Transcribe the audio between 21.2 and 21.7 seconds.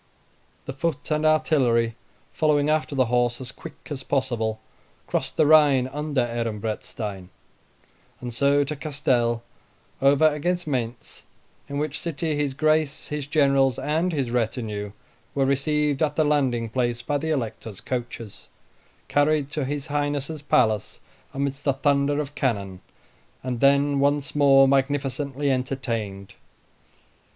amidst